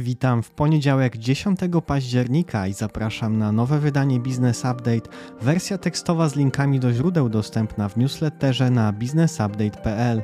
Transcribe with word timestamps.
Witam 0.00 0.42
w 0.42 0.50
poniedziałek 0.50 1.16
10 1.16 1.60
października 1.86 2.66
i 2.66 2.72
zapraszam 2.72 3.38
na 3.38 3.52
nowe 3.52 3.78
wydanie 3.78 4.20
Business 4.20 4.58
Update. 4.58 5.10
Wersja 5.40 5.78
tekstowa 5.78 6.28
z 6.28 6.36
linkami 6.36 6.80
do 6.80 6.92
źródeł 6.92 7.28
dostępna 7.28 7.88
w 7.88 7.96
newsletterze 7.96 8.70
na 8.70 8.92
businessupdate.pl. 8.92 10.22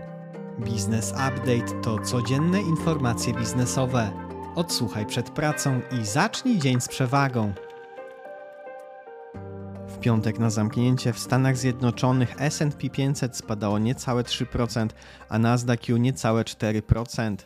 Business 0.58 1.10
Update 1.10 1.80
to 1.82 1.98
codzienne 1.98 2.62
informacje 2.62 3.34
biznesowe. 3.34 4.10
Odsłuchaj 4.54 5.06
przed 5.06 5.30
pracą 5.30 5.80
i 6.00 6.06
zacznij 6.06 6.58
dzień 6.58 6.80
z 6.80 6.88
przewagą. 6.88 7.52
W 9.88 9.98
piątek 9.98 10.38
na 10.38 10.50
zamknięcie 10.50 11.12
w 11.12 11.18
Stanach 11.18 11.56
Zjednoczonych 11.56 12.34
S&P 12.38 12.90
500 12.90 13.36
spadało 13.36 13.78
niecałe 13.78 14.22
3%, 14.22 14.88
a 15.28 15.38
Nasdaq 15.38 15.88
niecałe 15.98 16.42
4%. 16.42 17.36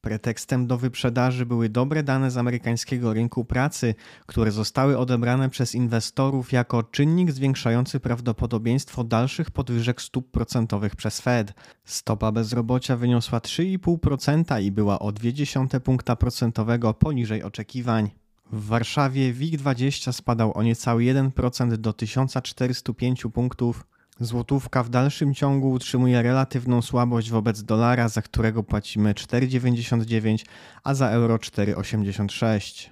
Pretekstem 0.00 0.66
do 0.66 0.78
wyprzedaży 0.78 1.46
były 1.46 1.68
dobre 1.68 2.02
dane 2.02 2.30
z 2.30 2.36
amerykańskiego 2.36 3.12
rynku 3.14 3.44
pracy, 3.44 3.94
które 4.26 4.50
zostały 4.50 4.98
odebrane 4.98 5.50
przez 5.50 5.74
inwestorów 5.74 6.52
jako 6.52 6.82
czynnik 6.82 7.30
zwiększający 7.30 8.00
prawdopodobieństwo 8.00 9.04
dalszych 9.04 9.50
podwyżek 9.50 10.02
stóp 10.02 10.30
procentowych 10.30 10.96
przez 10.96 11.20
Fed. 11.20 11.52
Stopa 11.84 12.32
bezrobocia 12.32 12.96
wyniosła 12.96 13.38
3,5% 13.38 14.62
i 14.62 14.72
była 14.72 14.98
o 14.98 15.08
0,2 15.08 15.80
punkta 15.80 16.16
procentowego 16.16 16.94
poniżej 16.94 17.42
oczekiwań. 17.42 18.10
W 18.52 18.66
Warszawie 18.66 19.34
WIG20 19.34 20.12
spadał 20.12 20.52
o 20.58 20.62
niecały 20.62 21.02
1% 21.02 21.76
do 21.76 21.92
1405 21.92 23.22
punktów. 23.34 23.84
Złotówka 24.20 24.82
w 24.82 24.88
dalszym 24.88 25.34
ciągu 25.34 25.70
utrzymuje 25.70 26.22
relatywną 26.22 26.82
słabość 26.82 27.30
wobec 27.30 27.62
dolara, 27.62 28.08
za 28.08 28.22
którego 28.22 28.62
płacimy 28.62 29.14
4,99, 29.14 30.44
a 30.84 30.94
za 30.94 31.08
euro 31.08 31.36
4,86. 31.36 32.90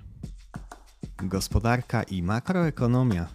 Gospodarka 1.22 2.02
i 2.02 2.22
makroekonomia. 2.22 3.26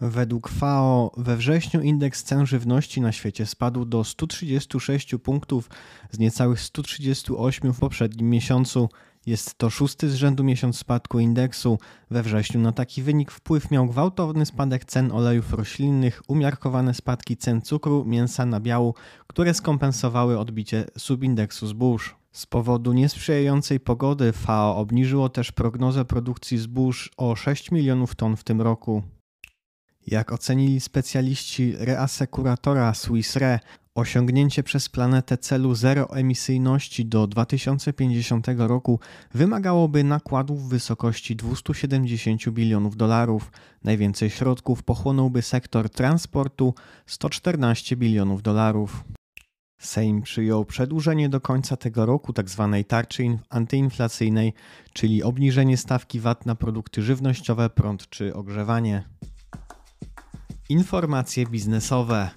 Według 0.00 0.48
FAO 0.48 1.12
we 1.16 1.36
wrześniu 1.36 1.80
indeks 1.80 2.24
cen 2.24 2.46
żywności 2.46 3.00
na 3.00 3.12
świecie 3.12 3.46
spadł 3.46 3.84
do 3.84 4.04
136 4.04 5.14
punktów 5.22 5.70
z 6.10 6.18
niecałych 6.18 6.60
138 6.60 7.72
w 7.72 7.80
poprzednim 7.80 8.30
miesiącu. 8.30 8.88
Jest 9.28 9.58
to 9.58 9.70
szósty 9.70 10.10
z 10.10 10.14
rzędu 10.14 10.44
miesiąc 10.44 10.78
spadku 10.78 11.18
indeksu. 11.18 11.78
We 12.10 12.22
wrześniu 12.22 12.60
na 12.60 12.72
taki 12.72 13.02
wynik 13.02 13.30
wpływ 13.30 13.70
miał 13.70 13.86
gwałtowny 13.86 14.46
spadek 14.46 14.84
cen 14.84 15.12
olejów 15.12 15.52
roślinnych, 15.52 16.22
umiarkowane 16.28 16.94
spadki 16.94 17.36
cen 17.36 17.62
cukru, 17.62 18.04
mięsa, 18.04 18.46
nabiału, 18.46 18.94
które 19.26 19.54
skompensowały 19.54 20.38
odbicie 20.38 20.84
subindeksu 20.98 21.66
zbóż. 21.66 22.16
Z 22.32 22.46
powodu 22.46 22.92
niesprzyjającej 22.92 23.80
pogody 23.80 24.32
FAO 24.32 24.76
obniżyło 24.76 25.28
też 25.28 25.52
prognozę 25.52 26.04
produkcji 26.04 26.58
zbóż 26.58 27.10
o 27.16 27.36
6 27.36 27.70
milionów 27.70 28.14
ton 28.14 28.36
w 28.36 28.44
tym 28.44 28.60
roku. 28.60 29.02
Jak 30.06 30.32
ocenili 30.32 30.80
specjaliści 30.80 31.74
reasekuratora 31.78 32.94
Swiss 32.94 33.36
Re, 33.36 33.60
Osiągnięcie 33.98 34.62
przez 34.62 34.88
planetę 34.88 35.38
celu 35.38 35.74
zeroemisyjności 35.74 37.06
do 37.06 37.26
2050 37.26 38.46
roku 38.56 39.00
wymagałoby 39.34 40.04
nakładów 40.04 40.62
w 40.62 40.68
wysokości 40.68 41.36
270 41.36 42.50
bilionów 42.50 42.96
dolarów. 42.96 43.52
Najwięcej 43.84 44.30
środków 44.30 44.82
pochłonąłby 44.82 45.42
sektor 45.42 45.90
transportu 45.90 46.74
114 47.06 47.96
bilionów 47.96 48.42
dolarów. 48.42 49.04
Sejm 49.80 50.22
przyjął 50.22 50.64
przedłużenie 50.64 51.28
do 51.28 51.40
końca 51.40 51.76
tego 51.76 52.06
roku 52.06 52.32
tzw. 52.32 52.68
Tak 52.72 52.86
tarczy 52.86 53.38
antyinflacyjnej, 53.50 54.52
czyli 54.92 55.22
obniżenie 55.22 55.76
stawki 55.76 56.20
VAT 56.20 56.46
na 56.46 56.54
produkty 56.54 57.02
żywnościowe, 57.02 57.70
prąd 57.70 58.08
czy 58.08 58.34
ogrzewanie. 58.34 59.04
Informacje 60.68 61.46
biznesowe. 61.46 62.30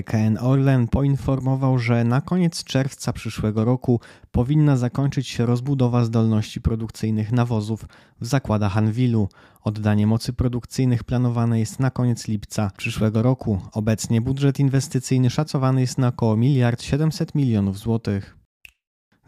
PKN 0.00 0.38
Orlen 0.40 0.88
poinformował, 0.88 1.78
że 1.78 2.04
na 2.04 2.20
koniec 2.20 2.64
czerwca 2.64 3.12
przyszłego 3.12 3.64
roku 3.64 4.00
powinna 4.32 4.76
zakończyć 4.76 5.28
się 5.28 5.46
rozbudowa 5.46 6.04
zdolności 6.04 6.60
produkcyjnych 6.60 7.32
nawozów 7.32 7.86
w 8.20 8.26
zakładach 8.26 8.76
Anwilu. 8.76 9.28
Oddanie 9.62 10.06
mocy 10.06 10.32
produkcyjnych 10.32 11.04
planowane 11.04 11.60
jest 11.60 11.80
na 11.80 11.90
koniec 11.90 12.28
lipca 12.28 12.70
przyszłego 12.76 13.22
roku. 13.22 13.60
Obecnie 13.72 14.20
budżet 14.20 14.60
inwestycyjny 14.60 15.30
szacowany 15.30 15.80
jest 15.80 15.98
na 15.98 16.08
około 16.08 16.36
1 16.36 16.76
700 16.78 17.34
milionów 17.34 17.78
złotych. 17.78 18.39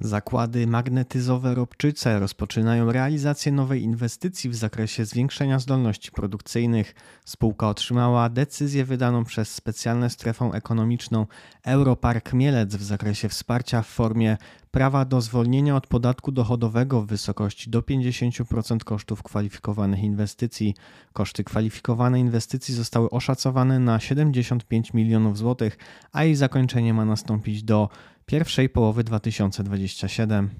Zakłady 0.04 0.66
magnetyzowe 0.66 1.54
Robczyce 1.54 2.20
rozpoczynają 2.20 2.92
realizację 2.92 3.52
nowej 3.52 3.82
inwestycji 3.82 4.50
w 4.50 4.54
zakresie 4.54 5.04
zwiększenia 5.04 5.58
zdolności 5.58 6.10
produkcyjnych. 6.10 6.94
Spółka 7.24 7.68
otrzymała 7.68 8.28
decyzję 8.28 8.84
wydaną 8.84 9.24
przez 9.24 9.54
specjalną 9.54 10.08
strefę 10.08 10.50
ekonomiczną 10.54 11.26
Europark 11.64 12.32
Mielec 12.32 12.76
w 12.76 12.82
zakresie 12.82 13.28
wsparcia 13.28 13.82
w 13.82 13.86
formie 13.86 14.36
prawa 14.70 15.04
do 15.04 15.20
zwolnienia 15.20 15.76
od 15.76 15.86
podatku 15.86 16.32
dochodowego 16.32 17.02
w 17.02 17.06
wysokości 17.06 17.70
do 17.70 17.80
50% 17.80 18.78
kosztów 18.84 19.22
kwalifikowanych 19.22 20.00
inwestycji. 20.02 20.74
Koszty 21.12 21.44
kwalifikowanej 21.44 22.20
inwestycji 22.20 22.74
zostały 22.74 23.10
oszacowane 23.10 23.78
na 23.78 24.00
75 24.00 24.94
milionów 24.94 25.38
złotych, 25.38 25.78
a 26.12 26.24
jej 26.24 26.34
zakończenie 26.34 26.94
ma 26.94 27.04
nastąpić 27.04 27.62
do 27.62 27.88
pierwszej 28.26 28.68
połowy 28.68 29.04
2027. 29.04 30.50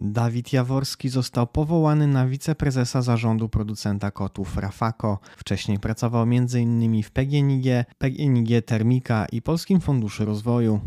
Dawid 0.00 0.52
Jaworski 0.52 1.08
został 1.08 1.46
powołany 1.46 2.06
na 2.06 2.26
wiceprezesa 2.26 3.02
zarządu 3.02 3.48
producenta 3.48 4.10
kotów 4.10 4.56
Rafako. 4.56 5.18
Wcześniej 5.36 5.78
pracował 5.78 6.22
m.in. 6.22 7.02
w 7.02 7.10
PGNiG, 7.10 7.64
PGNiG 7.98 8.64
Termika 8.66 9.26
i 9.32 9.42
Polskim 9.42 9.80
Funduszu 9.80 10.24
Rozwoju. 10.24 10.80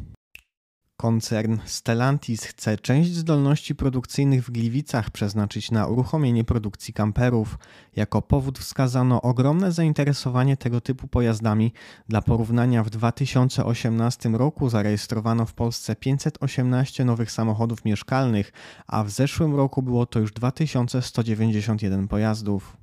Koncern 1.01 1.57
Stellantis 1.65 2.43
chce 2.43 2.77
część 2.77 3.13
zdolności 3.13 3.75
produkcyjnych 3.75 4.45
w 4.45 4.51
Gliwicach 4.51 5.09
przeznaczyć 5.09 5.71
na 5.71 5.87
uruchomienie 5.87 6.43
produkcji 6.43 6.93
kamperów. 6.93 7.57
Jako 7.95 8.21
powód 8.21 8.59
wskazano 8.59 9.21
ogromne 9.21 9.71
zainteresowanie 9.71 10.57
tego 10.57 10.81
typu 10.81 11.07
pojazdami. 11.07 11.73
Dla 12.09 12.21
porównania 12.21 12.83
w 12.83 12.89
2018 12.89 14.29
roku 14.29 14.69
zarejestrowano 14.69 15.45
w 15.45 15.53
Polsce 15.53 15.95
518 15.95 17.05
nowych 17.05 17.31
samochodów 17.31 17.85
mieszkalnych, 17.85 18.51
a 18.87 19.03
w 19.03 19.09
zeszłym 19.09 19.55
roku 19.55 19.81
było 19.81 20.05
to 20.05 20.19
już 20.19 20.31
2191 20.33 22.07
pojazdów. 22.07 22.80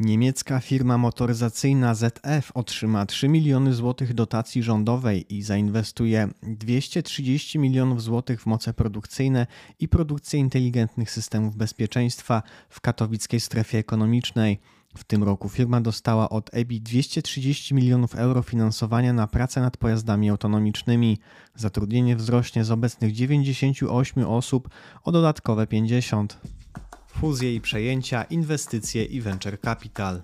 Niemiecka 0.00 0.60
firma 0.60 0.98
motoryzacyjna 0.98 1.94
ZF 1.94 2.50
otrzyma 2.54 3.06
3 3.06 3.28
miliony 3.28 3.74
złotych 3.74 4.14
dotacji 4.14 4.62
rządowej 4.62 5.34
i 5.36 5.42
zainwestuje 5.42 6.28
230 6.42 7.58
milionów 7.58 8.02
złotych 8.02 8.42
w 8.42 8.46
moce 8.46 8.74
produkcyjne 8.74 9.46
i 9.80 9.88
produkcję 9.88 10.40
inteligentnych 10.40 11.10
systemów 11.10 11.56
bezpieczeństwa 11.56 12.42
w 12.68 12.80
katowickiej 12.80 13.40
strefie 13.40 13.78
ekonomicznej. 13.78 14.58
W 14.96 15.04
tym 15.04 15.24
roku 15.24 15.48
firma 15.48 15.80
dostała 15.80 16.28
od 16.28 16.50
EBI 16.52 16.80
230 16.80 17.74
milionów 17.74 18.14
euro 18.14 18.42
finansowania 18.42 19.12
na 19.12 19.26
pracę 19.26 19.60
nad 19.60 19.76
pojazdami 19.76 20.30
autonomicznymi. 20.30 21.18
Zatrudnienie 21.54 22.16
wzrośnie 22.16 22.64
z 22.64 22.70
obecnych 22.70 23.12
98 23.12 24.26
osób 24.26 24.68
o 25.04 25.12
dodatkowe 25.12 25.66
50 25.66 26.40
fuzje 27.20 27.54
i 27.54 27.60
przejęcia, 27.60 28.24
inwestycje 28.24 29.04
i 29.04 29.20
venture 29.20 29.60
capital. 29.60 30.22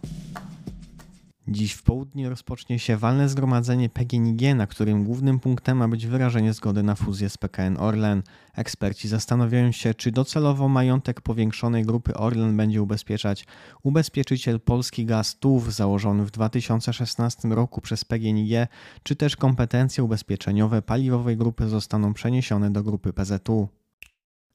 Dziś 1.48 1.72
w 1.72 1.82
południe 1.82 2.28
rozpocznie 2.28 2.78
się 2.78 2.96
walne 2.96 3.28
zgromadzenie 3.28 3.88
PGNiG, 3.88 4.54
na 4.56 4.66
którym 4.66 5.04
głównym 5.04 5.40
punktem 5.40 5.78
ma 5.78 5.88
być 5.88 6.06
wyrażenie 6.06 6.52
zgody 6.52 6.82
na 6.82 6.94
fuzję 6.94 7.30
z 7.30 7.38
PKN 7.38 7.76
Orlen. 7.76 8.22
Eksperci 8.54 9.08
zastanawiają 9.08 9.72
się, 9.72 9.94
czy 9.94 10.12
docelowo 10.12 10.68
majątek 10.68 11.20
powiększonej 11.20 11.84
grupy 11.84 12.14
Orlen 12.14 12.56
będzie 12.56 12.82
ubezpieczać 12.82 13.46
ubezpieczyciel 13.82 14.60
Polski 14.60 15.06
Gaz 15.06 15.38
TUW 15.38 15.70
założony 15.70 16.24
w 16.24 16.30
2016 16.30 17.48
roku 17.48 17.80
przez 17.80 18.04
PGNiG, 18.04 18.68
czy 19.02 19.16
też 19.16 19.36
kompetencje 19.36 20.04
ubezpieczeniowe 20.04 20.82
paliwowej 20.82 21.36
grupy 21.36 21.68
zostaną 21.68 22.14
przeniesione 22.14 22.70
do 22.70 22.82
grupy 22.82 23.12
PZU. 23.12 23.68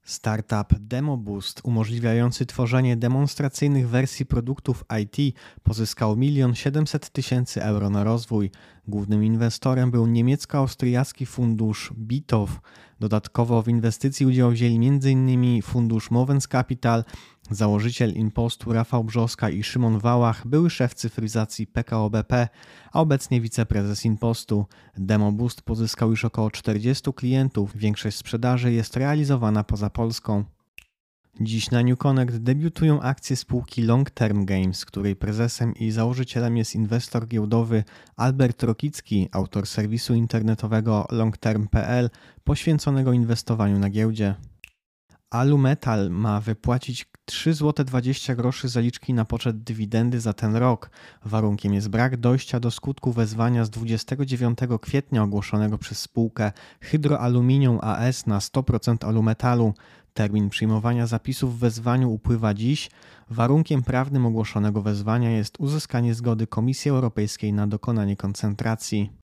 Startup 0.03 0.79
DemoBoost 0.79 1.61
umożliwiający 1.63 2.45
tworzenie 2.45 2.97
demonstracyjnych 2.97 3.89
wersji 3.89 4.25
produktów 4.25 4.85
IT 5.01 5.35
pozyskał 5.63 6.19
1 6.19 6.55
700 6.55 7.09
tysięcy 7.09 7.63
euro 7.63 7.89
na 7.89 8.03
rozwój. 8.03 8.51
Głównym 8.87 9.23
inwestorem 9.23 9.91
był 9.91 10.07
niemiecko-austriacki 10.07 11.25
fundusz 11.25 11.93
Bitow. 11.97 12.59
Dodatkowo 12.99 13.61
w 13.61 13.67
inwestycji 13.67 14.25
udział 14.25 14.51
wzięli 14.51 14.87
m.in. 14.87 15.61
fundusz 15.61 16.11
Movens 16.11 16.47
Capital, 16.47 17.03
Założyciel 17.51 18.13
Impostu 18.13 18.73
Rafał 18.73 19.03
Brzoska 19.03 19.49
i 19.49 19.63
Szymon 19.63 19.99
Wałach 19.99 20.47
były 20.47 20.69
szef 20.69 20.93
cyfryzacji 20.93 21.67
PKO 21.67 22.09
BP, 22.09 22.47
a 22.91 23.01
obecnie 23.01 23.41
wiceprezes 23.41 24.05
Impostu. 24.05 24.65
Demo 24.97 25.31
Boost 25.31 25.61
pozyskał 25.61 26.09
już 26.09 26.25
około 26.25 26.51
40 26.51 27.13
klientów, 27.13 27.77
większość 27.77 28.17
sprzedaży 28.17 28.71
jest 28.73 28.97
realizowana 28.97 29.63
poza 29.63 29.89
Polską. 29.89 30.43
Dziś 31.41 31.71
na 31.71 31.83
New 31.83 31.97
Connect 31.97 32.37
debiutują 32.37 33.01
akcje 33.01 33.35
spółki 33.35 33.81
Long 33.81 34.11
Term 34.11 34.45
Games, 34.45 34.85
której 34.85 35.15
prezesem 35.15 35.75
i 35.75 35.91
założycielem 35.91 36.57
jest 36.57 36.75
inwestor 36.75 37.27
giełdowy 37.27 37.83
Albert 38.15 38.63
Rokicki, 38.63 39.29
autor 39.31 39.67
serwisu 39.67 40.13
internetowego 40.13 41.07
longterm.pl 41.11 42.09
poświęconego 42.43 43.13
inwestowaniu 43.13 43.79
na 43.79 43.89
giełdzie. 43.89 44.35
Alumetal 45.29 46.09
ma 46.09 46.41
wypłacić 46.41 47.05
3,20 47.31 48.35
zł 48.35 48.69
zaliczki 48.69 49.13
na 49.13 49.25
poczet 49.25 49.63
dywidendy 49.63 50.19
za 50.19 50.33
ten 50.33 50.55
rok. 50.55 50.89
Warunkiem 51.25 51.73
jest 51.73 51.89
brak 51.89 52.17
dojścia 52.17 52.59
do 52.59 52.71
skutku 52.71 53.11
wezwania 53.11 53.65
z 53.65 53.69
29 53.69 54.59
kwietnia 54.81 55.23
ogłoszonego 55.23 55.77
przez 55.77 55.99
spółkę 55.99 56.51
Hydroaluminium 56.81 57.79
AS 57.81 58.25
na 58.25 58.39
100% 58.39 59.07
alumetalu. 59.07 59.73
Termin 60.13 60.49
przyjmowania 60.49 61.07
zapisów 61.07 61.55
w 61.55 61.59
wezwaniu 61.59 62.11
upływa 62.11 62.53
dziś. 62.53 62.91
Warunkiem 63.29 63.83
prawnym 63.83 64.25
ogłoszonego 64.25 64.81
wezwania 64.81 65.31
jest 65.31 65.59
uzyskanie 65.59 66.13
zgody 66.13 66.47
Komisji 66.47 66.91
Europejskiej 66.91 67.53
na 67.53 67.67
dokonanie 67.67 68.17
koncentracji. 68.17 69.18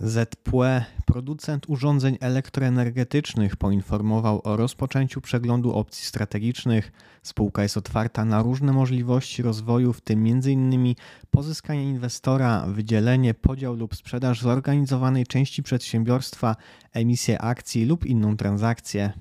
ZPE, 0.00 0.84
producent 1.06 1.64
urządzeń 1.68 2.18
elektroenergetycznych, 2.20 3.56
poinformował 3.56 4.40
o 4.44 4.56
rozpoczęciu 4.56 5.20
przeglądu 5.20 5.72
opcji 5.72 6.06
strategicznych. 6.06 6.92
Spółka 7.22 7.62
jest 7.62 7.76
otwarta 7.76 8.24
na 8.24 8.42
różne 8.42 8.72
możliwości 8.72 9.42
rozwoju, 9.42 9.92
w 9.92 10.00
tym 10.00 10.26
m.in. 10.26 10.94
pozyskanie 11.30 11.84
inwestora, 11.84 12.66
wydzielenie, 12.66 13.34
podział 13.34 13.74
lub 13.74 13.94
sprzedaż 13.94 14.40
zorganizowanej 14.40 15.26
części 15.26 15.62
przedsiębiorstwa, 15.62 16.56
emisję 16.92 17.42
akcji 17.42 17.84
lub 17.84 18.06
inną 18.06 18.36
transakcję. 18.36 19.12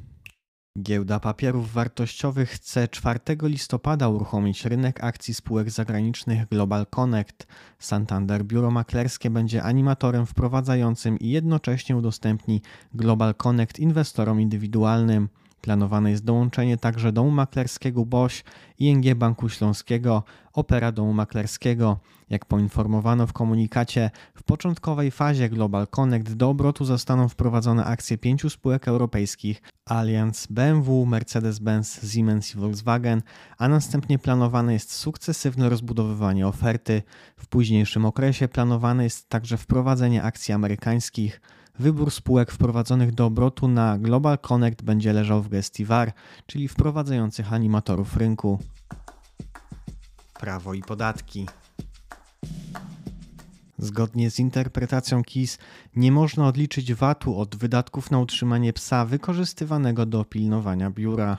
Giełda 0.78 1.20
Papierów 1.20 1.74
Wartościowych 1.74 2.50
chce 2.50 2.88
4 2.88 3.20
listopada 3.44 4.08
uruchomić 4.08 4.66
rynek 4.66 5.04
akcji 5.04 5.34
spółek 5.34 5.70
zagranicznych 5.70 6.48
Global 6.48 6.86
Connect. 6.96 7.48
Santander 7.80 8.46
Biuro 8.46 8.72
Maklerskie 8.72 9.30
będzie 9.30 9.64
animatorem 9.64 10.26
wprowadzającym 10.26 11.20
i 11.20 11.30
jednocześnie 11.30 11.98
udostępni 11.98 12.62
Global 12.94 13.36
Connect 13.36 13.80
inwestorom 13.80 14.42
indywidualnym. 14.42 15.30
Planowane 15.62 16.12
jest 16.12 16.26
dołączenie 16.26 16.78
także 16.78 17.12
domu 17.12 17.32
maklerskiego 17.32 18.06
BOŚ, 18.06 18.44
ING 18.80 19.16
Banku 19.16 19.50
Śląskiego, 19.50 20.24
Opera 20.54 20.92
Domu 20.92 21.14
Maklerskiego. 21.14 22.00
Jak 22.30 22.46
poinformowano 22.46 23.28
w 23.28 23.34
komunikacie, 23.34 24.12
w 24.36 24.44
początkowej 24.44 25.12
fazie 25.12 25.50
Global 25.50 25.88
Connect 25.88 26.34
do 26.34 26.50
obrotu 26.50 26.86
zostaną 26.86 27.30
wprowadzone 27.30 27.86
akcje 27.86 28.18
pięciu 28.18 28.50
spółek 28.50 28.88
europejskich 28.88 29.62
Allianz, 29.86 30.48
BMW, 30.50 31.06
Mercedes-Benz, 31.06 32.12
Siemens 32.14 32.56
i 32.56 32.58
Volkswagen, 32.58 33.22
a 33.58 33.68
następnie 33.68 34.20
planowane 34.20 34.74
jest 34.74 34.94
sukcesywne 34.94 35.70
rozbudowywanie 35.70 36.48
oferty. 36.48 37.04
W 37.38 37.48
późniejszym 37.48 38.06
okresie 38.06 38.48
planowane 38.48 39.04
jest 39.04 39.30
także 39.30 39.58
wprowadzenie 39.58 40.24
akcji 40.24 40.54
amerykańskich. 40.54 41.42
Wybór 41.80 42.12
spółek 42.12 42.52
wprowadzonych 42.52 43.14
do 43.14 43.26
obrotu 43.26 43.68
na 43.68 43.98
Global 43.98 44.40
Connect 44.40 44.82
będzie 44.84 45.14
leżał 45.14 45.44
w 45.44 45.50
gestii 45.50 45.86
VAR, 45.86 46.12
czyli 46.46 46.68
wprowadzających 46.68 47.54
animatorów 47.54 48.18
rynku. 48.18 48.60
Prawo 50.40 50.74
i 50.74 50.82
podatki. 50.82 51.46
Zgodnie 53.78 54.32
z 54.32 54.40
interpretacją 54.40 55.24
KIS 55.24 55.58
nie 55.96 56.12
można 56.12 56.48
odliczyć 56.48 56.94
VAT-u 56.94 57.40
od 57.40 57.56
wydatków 57.56 58.12
na 58.12 58.20
utrzymanie 58.20 58.74
psa 58.74 59.06
wykorzystywanego 59.06 60.06
do 60.06 60.26
pilnowania 60.26 60.92
biura. 60.92 61.38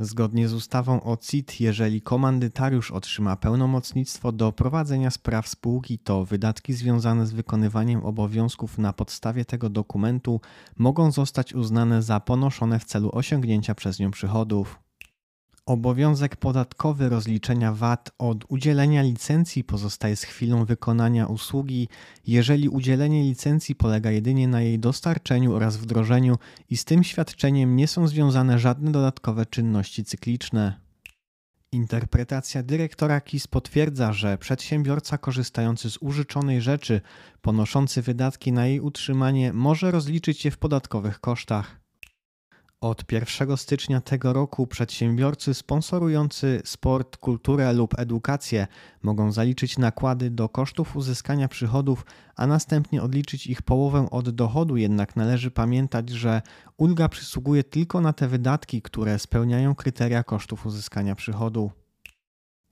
Zgodnie 0.00 0.48
z 0.48 0.52
ustawą 0.52 1.02
o 1.02 1.16
CIT, 1.16 1.60
jeżeli 1.60 2.02
komandytariusz 2.02 2.90
otrzyma 2.90 3.36
pełnomocnictwo 3.36 4.32
do 4.32 4.52
prowadzenia 4.52 5.10
spraw 5.10 5.48
spółki, 5.48 5.98
to 5.98 6.24
wydatki 6.24 6.74
związane 6.74 7.26
z 7.26 7.32
wykonywaniem 7.32 8.04
obowiązków 8.04 8.78
na 8.78 8.92
podstawie 8.92 9.44
tego 9.44 9.70
dokumentu 9.70 10.40
mogą 10.76 11.12
zostać 11.12 11.54
uznane 11.54 12.02
za 12.02 12.20
ponoszone 12.20 12.78
w 12.78 12.84
celu 12.84 13.10
osiągnięcia 13.12 13.74
przez 13.74 13.98
nią 13.98 14.10
przychodów. 14.10 14.87
Obowiązek 15.68 16.36
podatkowy 16.36 17.08
rozliczenia 17.08 17.72
VAT 17.72 18.10
od 18.18 18.44
udzielenia 18.48 19.02
licencji 19.02 19.64
pozostaje 19.64 20.16
z 20.16 20.22
chwilą 20.22 20.64
wykonania 20.64 21.26
usługi, 21.26 21.88
jeżeli 22.26 22.68
udzielenie 22.68 23.22
licencji 23.22 23.74
polega 23.74 24.10
jedynie 24.10 24.48
na 24.48 24.60
jej 24.60 24.78
dostarczeniu 24.78 25.54
oraz 25.54 25.76
wdrożeniu 25.76 26.36
i 26.70 26.76
z 26.76 26.84
tym 26.84 27.04
świadczeniem 27.04 27.76
nie 27.76 27.88
są 27.88 28.08
związane 28.08 28.58
żadne 28.58 28.92
dodatkowe 28.92 29.46
czynności 29.46 30.04
cykliczne. 30.04 30.80
Interpretacja 31.72 32.62
dyrektora 32.62 33.20
KIS 33.20 33.46
potwierdza, 33.46 34.12
że 34.12 34.38
przedsiębiorca 34.38 35.18
korzystający 35.18 35.90
z 35.90 35.98
użyczonej 36.00 36.60
rzeczy, 36.60 37.00
ponoszący 37.40 38.02
wydatki 38.02 38.52
na 38.52 38.66
jej 38.66 38.80
utrzymanie, 38.80 39.52
może 39.52 39.90
rozliczyć 39.90 40.44
je 40.44 40.50
w 40.50 40.58
podatkowych 40.58 41.20
kosztach. 41.20 41.87
Od 42.80 43.12
1 43.12 43.56
stycznia 43.56 44.00
tego 44.00 44.32
roku 44.32 44.66
przedsiębiorcy 44.66 45.54
sponsorujący 45.54 46.62
sport, 46.64 47.16
kulturę 47.16 47.72
lub 47.72 47.98
edukację 47.98 48.66
mogą 49.02 49.32
zaliczyć 49.32 49.78
nakłady 49.78 50.30
do 50.30 50.48
kosztów 50.48 50.96
uzyskania 50.96 51.48
przychodów, 51.48 52.04
a 52.36 52.46
następnie 52.46 53.02
odliczyć 53.02 53.46
ich 53.46 53.62
połowę 53.62 54.10
od 54.10 54.30
dochodu, 54.30 54.76
jednak 54.76 55.16
należy 55.16 55.50
pamiętać, 55.50 56.10
że 56.10 56.42
ulga 56.76 57.08
przysługuje 57.08 57.64
tylko 57.64 58.00
na 58.00 58.12
te 58.12 58.28
wydatki, 58.28 58.82
które 58.82 59.18
spełniają 59.18 59.74
kryteria 59.74 60.22
kosztów 60.24 60.66
uzyskania 60.66 61.14
przychodu. 61.14 61.70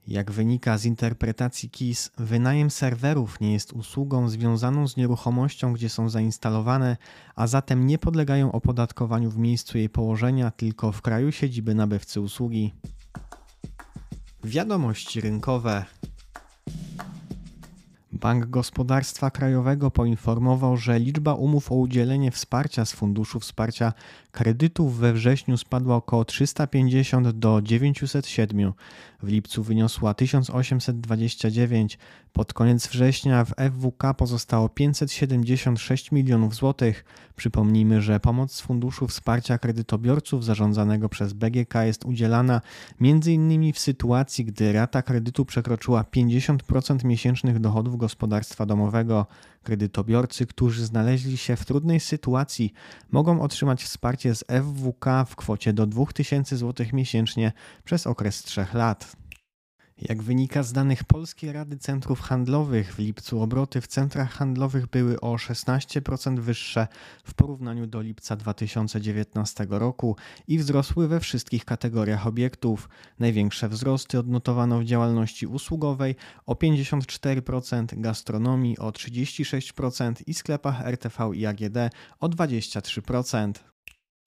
Jak 0.07 0.31
wynika 0.31 0.79
z 0.79 0.85
interpretacji 0.85 1.71
KIS, 1.71 2.11
wynajem 2.19 2.71
serwerów 2.71 3.41
nie 3.41 3.53
jest 3.53 3.73
usługą 3.73 4.29
związaną 4.29 4.89
z 4.89 4.97
nieruchomością, 4.97 5.73
gdzie 5.73 5.89
są 5.89 6.09
zainstalowane, 6.09 6.97
a 7.35 7.47
zatem 7.47 7.87
nie 7.87 7.99
podlegają 7.99 8.53
opodatkowaniu 8.53 9.31
w 9.31 9.39
miejscu 9.39 9.79
jej 9.79 9.89
położenia, 9.89 10.51
tylko 10.51 10.93
w 10.93 11.03
kraju 11.03 11.33
siedziby 11.33 11.75
nabywcy 11.75 12.21
usługi. 12.21 12.75
Wiadomości 14.45 15.21
rynkowe. 15.21 15.85
Bank 18.17 18.47
Gospodarstwa 18.47 19.31
Krajowego 19.31 19.91
poinformował, 19.91 20.77
że 20.77 20.99
liczba 20.99 21.35
umów 21.35 21.73
o 21.73 21.75
udzielenie 21.75 22.31
wsparcia 22.31 22.85
z 22.85 22.93
Funduszu 22.93 23.41
Wsparcia 23.41 23.93
Kredytów 24.31 24.99
we 24.99 25.13
wrześniu 25.13 25.57
spadła 25.57 25.97
około 25.97 26.25
350 26.25 27.29
do 27.29 27.63
907. 27.63 28.73
W 29.23 29.29
lipcu 29.29 29.63
wyniosła 29.63 30.15
1829. 30.15 31.99
Pod 32.33 32.53
koniec 32.53 32.87
września 32.87 33.45
w 33.45 33.55
FWK 33.55 34.15
pozostało 34.17 34.69
576 34.69 36.13
milionów 36.13 36.55
złotych. 36.55 37.05
Przypomnijmy, 37.37 38.03
że 38.03 38.21
pomoc 38.21 38.53
z 38.53 38.61
Funduszu 38.61 39.09
Wsparcia 39.09 39.59
Kredytobiorców 39.59 40.45
zarządzanego 40.45 41.09
przez 41.09 41.33
BGK 41.33 41.75
jest 41.75 42.05
udzielana 42.05 42.61
m.in. 43.01 43.73
w 43.73 43.79
sytuacji, 43.79 44.45
gdy 44.45 44.73
rata 44.73 45.03
kredytu 45.03 45.45
przekroczyła 45.45 46.03
50% 46.03 47.05
miesięcznych 47.05 47.59
dochodów 47.59 47.97
gospodarstwa 47.97 48.67
domowego. 48.67 49.27
Kredytobiorcy, 49.67 50.47
którzy 50.47 50.87
znaleźli 50.87 51.37
się 51.37 51.57
w 51.57 51.65
trudnej 51.65 52.01
sytuacji, 52.01 52.73
mogą 53.11 53.41
otrzymać 53.41 53.85
wsparcie 53.85 54.35
z 54.35 54.45
FWK 54.49 55.25
w 55.27 55.37
kwocie 55.37 55.73
do 55.73 55.87
2000 55.87 56.57
zł 56.57 56.87
miesięcznie 56.93 57.53
przez 57.85 58.07
okres 58.07 58.43
3 58.43 58.67
lat. 58.75 59.17
Jak 60.03 60.23
wynika 60.23 60.63
z 60.63 60.73
danych 60.73 61.05
Polskiej 61.05 61.53
Rady 61.53 61.79
Centrów 61.79 62.21
Handlowych, 62.21 62.95
w 62.95 62.99
lipcu 62.99 63.43
obroty 63.43 63.81
w 63.81 63.87
centrach 63.87 64.33
handlowych 64.33 64.87
były 64.87 65.21
o 65.21 65.35
16% 65.37 66.39
wyższe 66.39 66.89
w 67.25 67.35
porównaniu 67.35 67.87
do 67.87 68.01
lipca 68.01 68.37
2019 68.37 69.67
roku 69.71 70.17
i 70.49 70.59
wzrosły 70.59 71.09
we 71.09 71.21
wszystkich 71.21 71.65
kategoriach 71.65 72.27
obiektów. 72.27 72.89
Największe 73.19 73.69
wzrosty 73.69 74.19
odnotowano 74.19 74.79
w 74.81 74.85
działalności 74.85 75.47
usługowej 75.47 76.17
o 76.47 76.55
54%, 76.55 78.01
gastronomii 78.01 78.79
o 78.79 78.91
36% 78.91 80.15
i 80.27 80.35
sklepach 80.35 80.87
RTV 80.87 81.31
i 81.35 81.47
AGD 81.47 81.77
o 82.21 82.29
23%. 82.29 83.76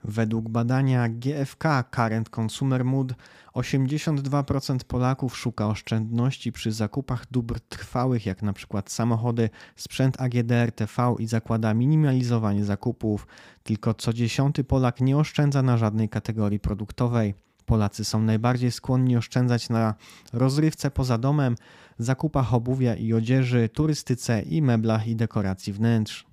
Według 0.04 0.50
badania 0.50 1.10
GfK 1.10 1.84
Current 1.96 2.30
Consumer 2.40 2.86
Mood 2.86 3.14
82% 3.56 4.78
Polaków 4.84 5.38
szuka 5.38 5.68
oszczędności 5.68 6.52
przy 6.52 6.72
zakupach 6.72 7.26
dóbr 7.32 7.60
trwałych, 7.60 8.26
jak 8.26 8.44
np. 8.44 8.82
samochody, 8.86 9.50
sprzęt 9.76 10.22
AGD, 10.22 10.52
RTV 10.52 11.16
i 11.20 11.28
zakłada 11.28 11.74
minimalizowanie 11.74 12.66
zakupów. 12.66 13.28
Tylko 13.64 13.94
co 13.94 14.14
dziesiąty 14.14 14.64
Polak 14.64 15.02
nie 15.02 15.18
oszczędza 15.18 15.62
na 15.62 15.78
żadnej 15.78 16.10
kategorii 16.10 16.60
produktowej. 16.60 17.34
Polacy 17.66 18.06
są 18.06 18.22
najbardziej 18.22 18.72
skłonni 18.72 19.18
oszczędzać 19.18 19.70
na 19.70 19.96
rozrywce 20.34 20.92
poza 20.92 21.18
domem, 21.18 21.56
zakupach 21.98 22.54
obuwia 22.54 22.96
i 22.96 23.14
odzieży, 23.14 23.70
turystyce 23.70 24.42
i 24.42 24.62
meblach 24.62 25.08
i 25.08 25.16
dekoracji 25.16 25.74
wnętrz. 25.74 26.29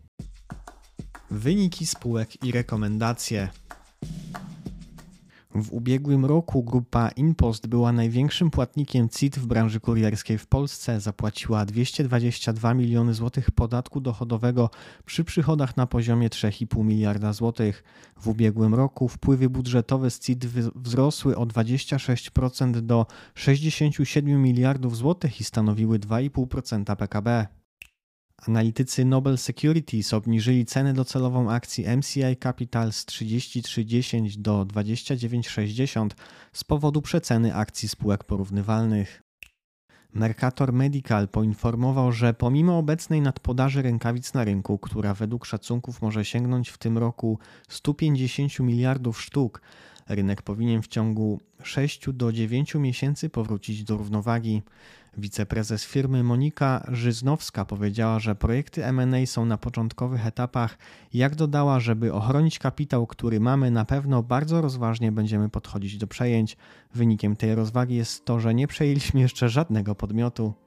Wyniki 1.30 1.86
spółek 1.86 2.44
i 2.44 2.52
rekomendacje. 2.52 3.48
W 5.54 5.72
ubiegłym 5.72 6.24
roku 6.24 6.62
grupa 6.62 7.08
InPost 7.08 7.66
była 7.66 7.92
największym 7.92 8.50
płatnikiem 8.50 9.08
CIT 9.08 9.38
w 9.38 9.46
branży 9.46 9.80
kurierskiej 9.80 10.38
w 10.38 10.46
Polsce. 10.46 11.00
Zapłaciła 11.00 11.64
222 11.64 12.74
miliony 12.74 13.14
złotych 13.14 13.50
podatku 13.50 14.00
dochodowego 14.00 14.70
przy 15.04 15.24
przychodach 15.24 15.76
na 15.76 15.86
poziomie 15.86 16.28
3,5 16.28 16.84
miliarda 16.84 17.32
złotych. 17.32 17.84
W 18.20 18.28
ubiegłym 18.28 18.74
roku 18.74 19.08
wpływy 19.08 19.50
budżetowe 19.50 20.10
z 20.10 20.20
CIT 20.20 20.46
wzrosły 20.74 21.36
o 21.36 21.46
26% 21.46 22.80
do 22.80 23.06
67 23.34 24.42
miliardów 24.42 24.96
złotych 24.96 25.40
i 25.40 25.44
stanowiły 25.44 25.98
2,5% 25.98 26.96
PKB. 26.96 27.46
Analitycy 28.42 29.04
Nobel 29.04 29.38
Securities 29.38 30.14
obniżyli 30.14 30.66
cenę 30.66 30.92
docelową 30.92 31.50
akcji 31.50 31.84
MCI 31.96 32.36
Capital 32.42 32.92
z 32.92 33.06
33,10 33.06 34.36
do 34.36 34.64
29,60 34.64 36.10
z 36.52 36.64
powodu 36.64 37.02
przeceny 37.02 37.54
akcji 37.54 37.88
spółek 37.88 38.24
porównywalnych. 38.24 39.22
Mercator 40.12 40.72
Medical 40.72 41.28
poinformował, 41.28 42.12
że 42.12 42.34
pomimo 42.34 42.78
obecnej 42.78 43.20
nadpodaży 43.20 43.82
rękawic 43.82 44.34
na 44.34 44.44
rynku, 44.44 44.78
która 44.78 45.14
według 45.14 45.46
szacunków 45.46 46.02
może 46.02 46.24
sięgnąć 46.24 46.68
w 46.68 46.78
tym 46.78 46.98
roku 46.98 47.38
150 47.68 48.60
miliardów 48.60 49.22
sztuk, 49.22 49.62
rynek 50.08 50.42
powinien 50.42 50.82
w 50.82 50.88
ciągu 50.88 51.40
6 51.62 52.10
do 52.12 52.32
9 52.32 52.74
miesięcy 52.74 53.28
powrócić 53.28 53.84
do 53.84 53.96
równowagi. 53.96 54.62
Wiceprezes 55.18 55.84
firmy 55.84 56.22
Monika 56.22 56.86
Żyznowska 56.88 57.64
powiedziała, 57.64 58.18
że 58.18 58.34
projekty 58.34 58.84
M&A 58.84 59.26
są 59.26 59.44
na 59.44 59.58
początkowych 59.58 60.26
etapach. 60.26 60.78
Jak 61.14 61.34
dodała, 61.34 61.80
żeby 61.80 62.12
ochronić 62.12 62.58
kapitał, 62.58 63.06
który 63.06 63.40
mamy, 63.40 63.70
na 63.70 63.84
pewno 63.84 64.22
bardzo 64.22 64.60
rozważnie 64.60 65.12
będziemy 65.12 65.48
podchodzić 65.48 65.98
do 65.98 66.06
przejęć. 66.06 66.56
Wynikiem 66.94 67.36
tej 67.36 67.54
rozwagi 67.54 67.94
jest 67.94 68.24
to, 68.24 68.40
że 68.40 68.54
nie 68.54 68.66
przejęliśmy 68.66 69.20
jeszcze 69.20 69.48
żadnego 69.48 69.94
podmiotu. 69.94 70.65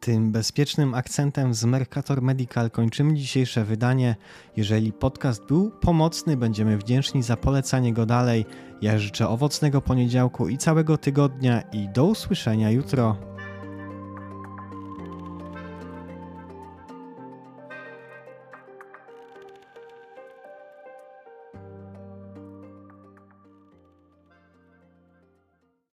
Tym 0.00 0.32
bezpiecznym 0.32 0.94
akcentem 0.94 1.54
z 1.54 1.64
Mercator 1.64 2.22
Medical 2.22 2.70
kończymy 2.70 3.14
dzisiejsze 3.14 3.64
wydanie. 3.64 4.16
Jeżeli 4.56 4.92
podcast 4.92 5.44
był 5.44 5.70
pomocny, 5.70 6.36
będziemy 6.36 6.78
wdzięczni 6.78 7.22
za 7.22 7.36
polecanie 7.36 7.92
go 7.92 8.06
dalej. 8.06 8.46
Ja 8.82 8.98
życzę 8.98 9.28
owocnego 9.28 9.80
poniedziałku 9.80 10.48
i 10.48 10.58
całego 10.58 10.98
tygodnia 10.98 11.60
i 11.60 11.88
do 11.88 12.04
usłyszenia 12.04 12.70
jutro. 12.70 13.29